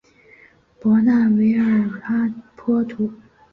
[0.79, 3.07] 博纳维尔阿普托。